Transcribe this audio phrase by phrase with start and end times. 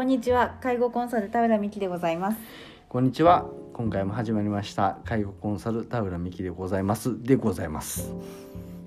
[0.00, 2.38] こんにちは介護コンサル田浦美希でございます
[2.88, 3.50] こんにちは。
[3.74, 8.10] 今回も始まりました介護コンサル田浦美希でございますでございます。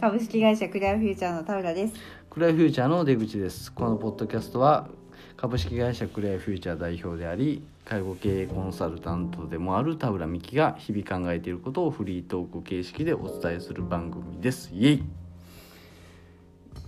[0.01, 1.93] 株式会社クリアフューチャーの田浦です
[2.31, 3.71] クライフューチャーの出口です。
[3.71, 4.87] このポッドキャストは
[5.37, 14.71] 株式会社クライフューチャー代表であり介護経営コンサルタントでもある田浦美希が日々考えていることをフリートーク形式でお伝えする番組です。
[14.73, 15.03] イエイ。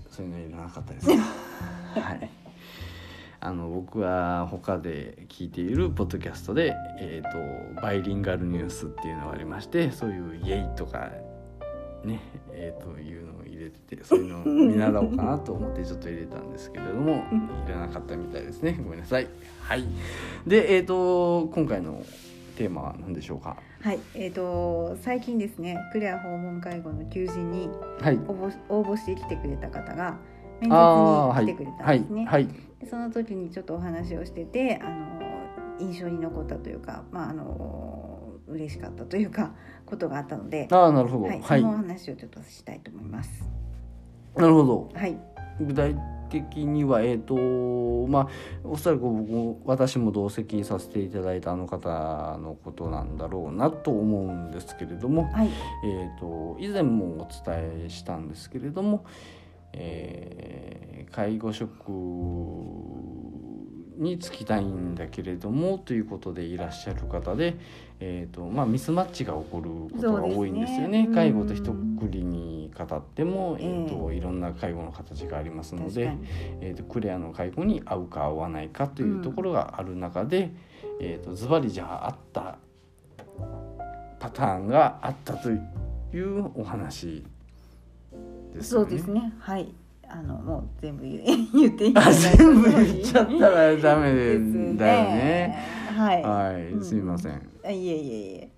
[0.10, 1.18] そういうのいらなかったですね。
[1.94, 2.45] はい。
[3.46, 11.12] あの僕は他で聞いているポッドキャストで、えー、とバイリンガルニュースっていうのがありましてそういう「イエイ」とか
[12.04, 12.20] ね
[12.52, 17.24] えー、というのを入れててそういうのを見習おうかなと思ってちょっと入れたんですけれども
[17.68, 18.80] いらなかったみたいですね。
[18.84, 19.28] ごめんなさい。
[19.62, 19.84] はい、
[20.48, 22.04] で、えー、と今回の
[22.58, 23.58] テーマは何でしょうか？
[23.82, 24.00] はい。
[24.16, 27.70] えーと最近ですねクレア訪問介護の求人に
[28.02, 28.16] はい。
[28.16, 30.18] 応募応募してきてくれた方が
[30.62, 32.48] 面接に来てくれたはいんですね、はい
[32.80, 35.16] でその時にちょっとお話をしててあの
[35.80, 39.54] 印象に残ったというかまああの嬉しかったというか
[39.86, 41.26] ことがあったのでああなるほど。
[41.26, 43.50] はい、はい、そのお話をちょっとしたいと思います。
[44.36, 44.90] なるほど。
[44.94, 45.18] はい。
[45.60, 45.96] 具体
[46.30, 47.36] 的にはえっ、と
[48.08, 48.28] まあ
[48.64, 55.50] おそらく僕も私も同席させていただいたあの方のことなんだろうなと思うんですけれども、はい。
[55.86, 59.06] えー、と以前もお伝えしたんですけれども、
[59.76, 60.36] えー
[61.16, 61.90] 介護職
[63.98, 67.56] に就きたいんだけれどもということでいらっしゃる方で、
[68.02, 71.08] えーとまあ、ミスマッチが起こることが多いんですよね。
[71.08, 71.16] ね。
[71.16, 76.12] 介護と一括りに語っても、えええーといろんな介護の形がありますので
[76.60, 80.52] えー、とクレアの介護に合うか合わないかというところがある中で、
[81.00, 82.58] えー、とズバリじゃああった
[84.20, 85.58] パターンがあったとい
[86.20, 87.24] うお話
[88.56, 88.90] ですよね。
[88.90, 89.34] そうですね。
[89.40, 89.74] はい。
[90.08, 91.20] あのもう全部言
[91.74, 95.58] っていいあ全部言っちゃったらダメですだよね。
[95.96, 96.84] はい、はい、うん。
[96.84, 97.42] すみません。
[97.66, 98.50] あいえいえいえ。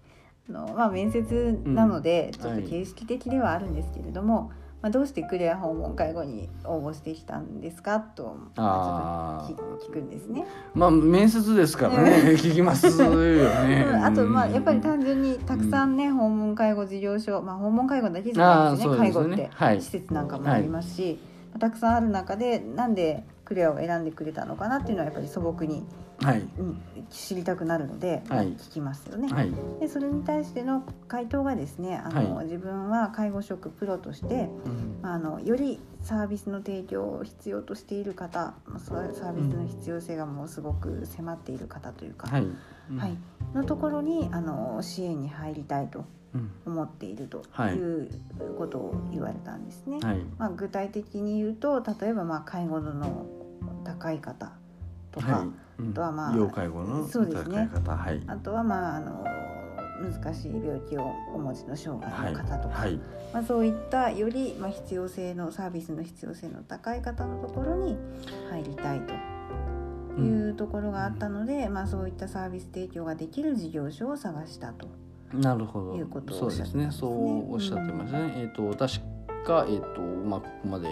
[0.50, 2.42] あのまあ面接なので、うん。
[2.42, 4.52] ちょっと形式的ではあるんですけれども、
[4.82, 10.46] まあ、どうしてクレア訪問介護に応募してきたんですかと、まあ、ちょっと聞聞くんですね。
[10.76, 13.84] まあ面接ですからね、聞きますよね。
[13.84, 14.06] うん。
[14.06, 18.98] あとまあやっぱりん単純にたくさんね、訪問介護事業所、まあ、訪問介護だけじゃないですねね。
[18.98, 19.82] 介護って、はい。
[19.82, 21.20] 施設なんかもありますし、
[21.52, 25.86] まあたくさんある中でなんでクレアを選んでくれたのかなっていうのはやっぱり素朴に、はいうん、
[27.10, 28.48] 知りたくなるので、はい。
[28.54, 29.28] 聞きますよね。
[29.30, 29.52] はい。
[29.80, 32.46] でそれに対しての回答がですねあの、はい。
[32.46, 35.00] 自分は介護職プロとしてうん。
[35.02, 42.44] まああのよりサービスの提供を必要としている方まあそういうサービスの必要性がもうすごく迫っている方というか、はい。
[42.44, 42.98] うん。
[42.98, 43.18] はい、
[43.54, 46.52] のところにあの支援に入りたいとうん。
[46.66, 47.76] 思っているとはい。
[47.76, 48.10] いう
[48.58, 50.00] ことを言われたんですね。
[50.02, 50.18] はい。
[50.38, 53.26] まあ、具体的に言うと例えばまあ介護度の
[53.86, 54.52] 高い方
[55.12, 55.46] とか、はい。
[55.46, 57.70] うんあとはまあ要介護のそうですね。
[57.86, 58.22] はい。
[58.28, 59.24] あとはまああの
[60.02, 63.00] 難しい病気をお持ちの障害の方とか、はい。
[63.34, 67.98] まあ、そういったよりまあ必要性のサービスの必要性の高い方のところに
[68.50, 74.88] 入りたいというところがあったので、まあ、そういったサービス提供ができる事業所を探したと。
[75.34, 75.96] なるほど。
[75.96, 76.90] いうことをそうですね。
[76.90, 77.04] おっしゃってたんですね。
[77.04, 79.00] そうおっしゃってましたね、えっ、と確
[79.46, 80.90] かえっ、とまあここまで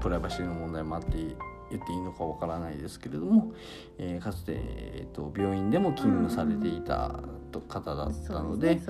[0.00, 1.36] プライバシーの問題もあって
[1.72, 3.52] 言っていいのかわからないですけれども、
[3.98, 8.80] えーかつて、えー、と病院でも勤務されていたと方だったので,、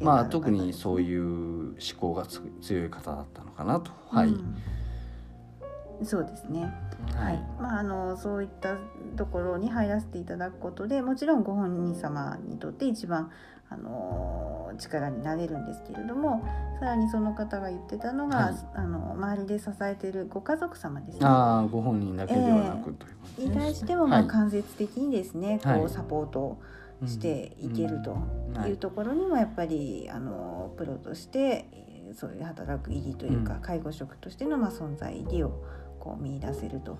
[0.00, 3.90] まあ特にそういう思考がつ強い方だったのかなと。
[4.10, 4.56] はい、うん
[6.04, 6.72] そうですね。
[7.14, 8.76] ははいい、まああのそういった
[9.16, 13.30] ところに入らせていただくことでもちろんご本人様にとって一番
[13.72, 16.42] あの力になれるんですけれども
[16.80, 18.54] さらにその方が言ってたのが、はい。
[18.74, 21.26] あの周りで支えているご家族様ですね。
[21.26, 25.78] ああご本人だけではなく、ということに対してもまあはい間接的にですね、はい。
[25.80, 26.62] こうサポートを
[27.06, 28.16] していけると
[28.66, 28.70] い。
[28.70, 33.60] いうところにもやっぱりあのプロとしてえーそういう働く意義というか、うん。
[33.60, 35.62] 介護職としてのまあ存在意義を
[36.00, 36.98] こう見出せると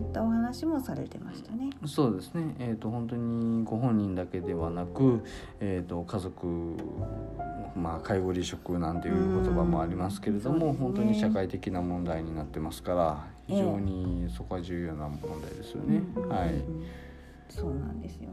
[0.00, 1.70] いったお話もされてましたね。
[1.86, 5.22] そうですね、えー、と本当にご本人だけではなく、
[5.60, 6.46] えー、と家族、
[7.76, 10.76] まあ、介護離職なんていう言葉もありますけれども、ね。
[10.78, 16.02] 本当に社会的な問題になってますから非常にそこは重要な問題ですよね。
[16.16, 16.62] うんうんうんはい、
[17.48, 18.30] そうなんですよ。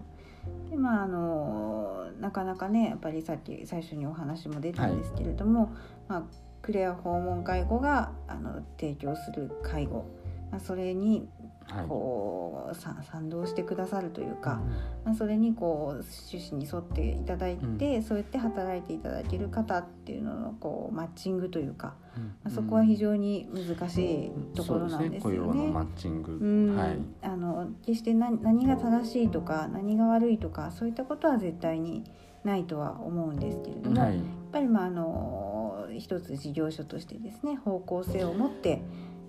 [0.69, 5.74] でまああのなかなかねやっぱりさっき最初にお話も出たんですけれども、
[6.07, 6.24] まあ、
[6.62, 10.06] クレア訪問介護があの提供する介護、
[10.51, 11.43] まあ、それにはい
[11.88, 14.62] こうさ賛同してくださるというか、
[15.06, 22.24] まあ、それにこう趣旨に沿っていただいて、そうやって働いていただける方っていうののこうマッチングというか、うん。
[22.24, 25.89] まあ、そこは非常に難しいところなんですよそう雇用のマね。
[25.95, 26.77] ッチング、
[27.21, 32.04] あの決して何何が正しいとか何が悪いとかそういったことは絶対に
[32.44, 34.15] ないとは思うんですけれども、はい。
[34.15, 38.81] やっぱりまああの一つ事業所としてですね方向性を持って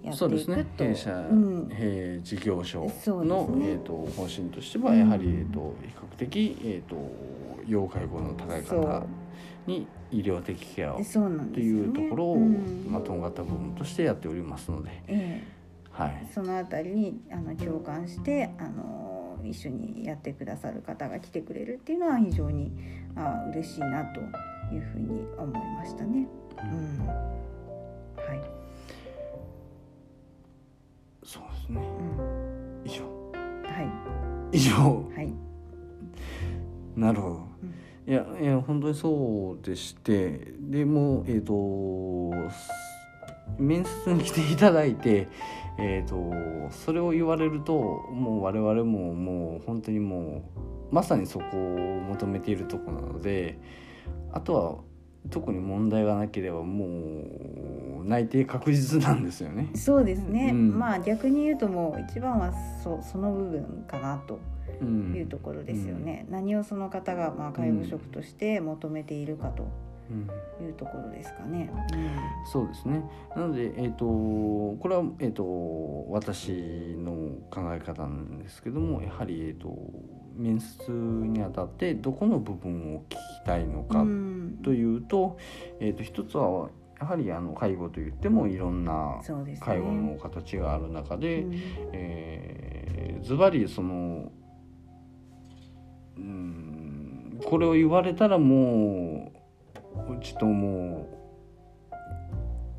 [0.05, 0.17] やっていくと。
[0.17, 1.69] そうですね弊社、うん。
[1.71, 3.71] えー事業所の、ね。
[3.71, 6.97] えー、と方針としてはやはり、うんえー、と比較的、えー、と
[7.67, 9.07] 要介護の高い方
[9.67, 12.87] に医療的ケアをそうなんとですよねいうところを、うん。
[12.91, 15.43] まあ、とんがった部分としてやっておりますので、え
[15.91, 16.27] はい。
[16.29, 22.73] え、そのあたりにあの共感してあの一緒にやってくださる方が来てくれるっていうのは非常に
[23.15, 24.21] あ嬉しいなと
[24.75, 26.27] いうふうに思いましたね。
[26.59, 27.34] うん、
[31.65, 31.81] ですね。
[32.19, 33.05] うん、以上。
[33.05, 34.71] は以上。
[35.13, 35.33] い、はい、
[36.97, 37.55] なるほど、ん。
[38.07, 41.55] いやいや本当にそうでしてでもうえっ、と
[43.59, 45.29] 面接に来ていただいて
[45.77, 47.73] えー、とそれを言われると
[48.13, 50.49] もう我々ももう本当にも
[50.91, 53.59] うまさにそこを求めているところなので
[54.33, 54.94] あとは
[55.31, 56.87] 特に問題がなければも
[58.03, 59.71] う内定確実なんですよね。
[59.75, 64.39] そうですね、うんまあ逆に言うともう一番はそその部分かなと
[64.81, 66.27] うんいうところですよね。
[66.31, 69.67] 何をその方がまあ介護職として求めているかと
[70.11, 71.71] うんいうところですかね。
[72.53, 73.03] そうですね。
[73.35, 76.51] なので、えー、とこれは、えー、と私
[76.99, 77.13] の
[77.51, 79.69] 考え方なんですけどもやはり、えー、と
[80.37, 85.39] 面接にあたってどこの部分を聞きたいのうかん、というと,、
[85.81, 86.69] えー、と一つは
[87.01, 89.21] やはりあの介護といってもいろんな。
[89.61, 92.95] 介護の形がある中で、うんえー
[93.25, 94.31] ズバリその
[96.19, 99.33] うんこれを言われたらも
[100.09, 101.09] ううちとも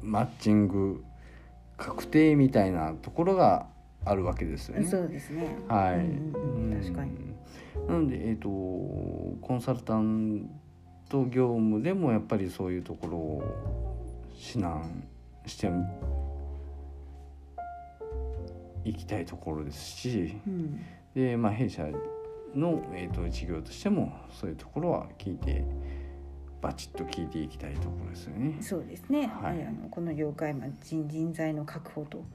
[0.03, 1.03] うマッチング
[1.77, 3.67] 確定みたいなところが
[4.05, 4.85] あるわけですよね。
[4.85, 5.57] そうですね。
[5.67, 7.11] はい、うんうんうん確かに。
[7.11, 7.35] うん
[7.87, 10.49] なので、えー、とコンサルタン
[11.09, 13.43] ト業務でもやっぱりそういうところを
[14.33, 14.83] 指南
[15.45, 15.69] して
[18.83, 20.81] いきたいところですしうん、
[21.13, 21.85] で、まあ、弊社
[22.55, 25.63] の、えー、と事業としてもそういうところは聞いて
[26.61, 28.57] バチッと聞いていきたいところですよね。
[28.59, 29.27] そうですね。
[29.27, 32.25] はいあのこの業界まあ人人材の確保と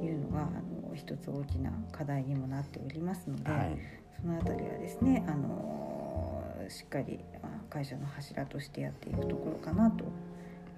[0.00, 0.50] いうのがあの
[0.94, 3.78] 一つ大きな課題にもなっておりますので、はい
[4.20, 10.04] そのあたりはですね、あのしっかりまあ会社の柱としてやっていくところかなと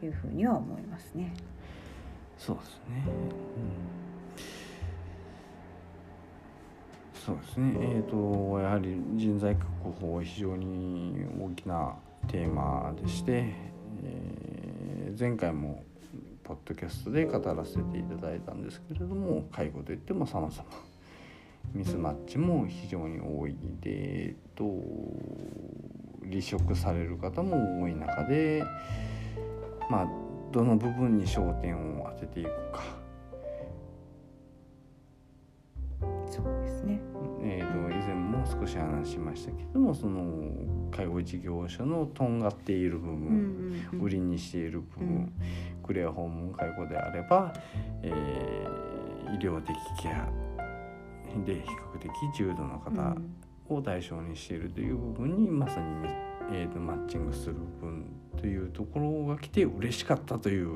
[0.05, 1.35] いうふうには思いますね。
[2.38, 3.05] そうですね。
[7.17, 7.75] うん、そうですね。
[7.97, 9.67] えっ、とやはり人材確
[10.00, 11.97] 保は非常に大きな
[12.29, 13.53] テーマでして、
[14.05, 14.43] えー
[15.19, 15.85] 前回も
[16.44, 20.53] ポッドキャストで語らせていただいたんですけれども、介護といっても様々。
[21.75, 24.65] ミスマッチも非常に多いで、えっと
[26.29, 28.65] 離職される方も多い中で、
[29.89, 30.09] まあ
[30.50, 32.83] どの部分に焦点を当てていくか、
[36.27, 37.00] そうですね。
[37.45, 40.53] えー、と以前も少し話しましたけどもその
[40.93, 43.29] 介護事業者のとんがっている部うん分、
[43.93, 44.05] うんうん。
[44.05, 45.33] 売りにしている部分、うん
[45.82, 47.52] クレア訪問介護であれば、
[48.02, 48.93] えー
[49.33, 50.28] 医療的ケア
[51.45, 51.61] で比
[51.95, 53.16] 較的重度の方
[53.75, 56.09] を対象にしているという部分にまさに、
[56.52, 58.04] えー、とマッチングする部分
[58.38, 60.68] というところが来て嬉しかったという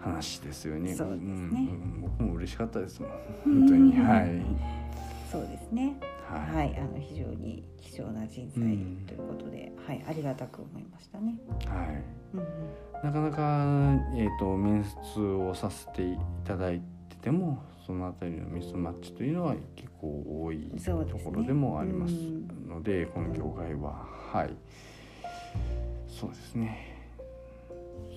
[0.00, 0.94] 話ですよね。
[0.94, 1.60] そうですね。
[1.60, 3.00] ん僕も嬉しかったです
[3.44, 3.92] 本当に。
[3.96, 4.42] はい、
[5.30, 5.96] そうですね。
[6.38, 6.56] はい。
[6.56, 9.04] はい、あの非常に貴重な人材うん。
[9.06, 11.38] ということで、はい、ありがたく思いましたね。
[11.66, 12.04] はい。
[12.34, 12.46] うんうん。
[13.02, 13.64] なかなか、
[14.16, 20.70] えー、と面接をさせていただいててもそのあたりのミスマッチというのは結構多い
[21.08, 24.06] ところでもありますうんのでこの業界は。
[24.32, 24.50] はい。
[26.08, 26.98] そうですね。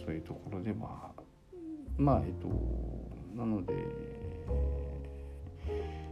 [0.06, 1.12] そういうところでは
[1.98, 2.48] まあえっ、と
[3.36, 3.74] なので、
[5.68, 6.07] えー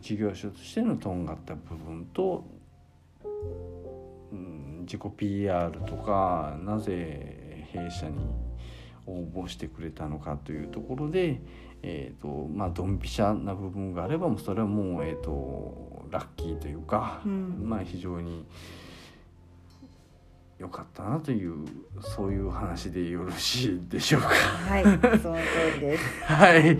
[0.00, 2.44] 事業所としてのとんがった部分と
[4.32, 8.16] うん自己 PR とかなぜ弊社に
[9.06, 11.40] 応募してくれたのかというところで、
[11.82, 18.44] えーとまあ、ドンピシャな部分があればそれはもう、えー、とラッキーというか、うんまあ、非常に
[20.58, 21.64] 良かったなという
[22.02, 24.28] そういう話でよろしいでしょうか。
[24.28, 25.40] はい、その通
[25.76, 26.04] りです。
[26.24, 26.78] はい、はい、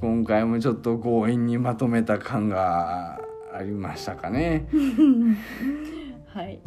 [0.00, 3.20] 今回もちょっと強引にまとめた感が
[3.52, 4.66] ありましたかね。
[6.32, 6.60] はいね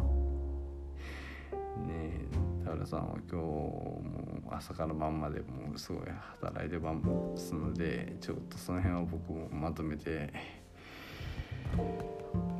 [1.88, 4.02] え田浦さんは今日も
[4.50, 6.06] 朝から晩までもうすごい
[6.42, 6.94] 働いてま
[7.34, 10.32] すのでちょっとその辺は僕もまとめて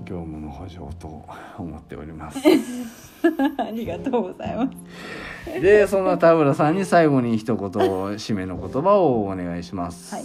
[0.04, 1.24] 業務の補助と
[1.58, 2.38] 思っております。
[3.58, 4.70] ありがとうございま
[5.46, 5.60] す。
[5.60, 10.14] でそんな田浦さんに最後に一言締めの言葉をお願いします。
[10.14, 10.24] はい。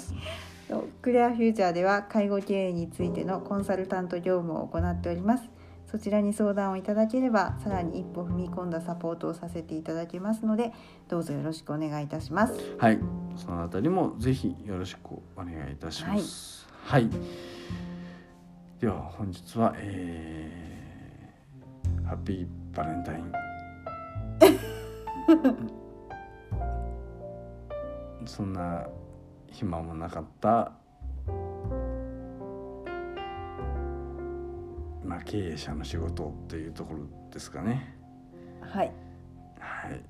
[1.01, 5.49] クレアフューチャーでは介護経営についてのコンサルタント業務を行っております。
[5.91, 10.71] そちらに相談をいただければさらに一歩踏み込んだサポートをさせていただきますので
[11.07, 12.53] どうぞよろしくお願いいたします。
[12.77, 12.99] はい、
[13.35, 16.67] そのあたりもぜひよろしくお願いいたします。
[16.83, 17.09] はい、
[18.79, 23.31] では本日は、えー、ハッピーバレンタイン。
[28.25, 28.85] そんな
[29.47, 30.71] 暇もなかった。
[35.03, 36.99] まあ経営者の仕事というところ
[37.31, 37.97] ですかね。
[38.61, 38.91] はい
[39.59, 40.01] はい。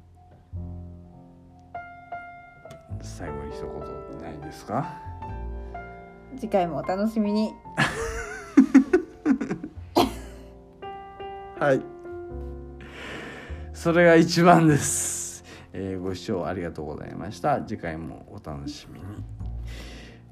[3.02, 4.86] 最後に一言ないですか？
[6.38, 7.52] 次回もお楽しみに
[11.60, 11.82] はい。
[13.74, 15.44] それが一番です。
[15.74, 17.62] えーご視聴ありがとうございました。
[17.62, 19.06] 次回もお楽しみに。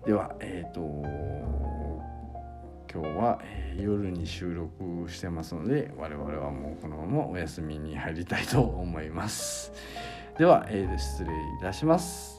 [0.05, 0.79] では、えっ、と
[2.89, 9.73] 今日は、えー夜に収録してますので、我々はもうこのままお休みに入りたいと思います。
[10.37, 12.36] では、えー失礼いたします。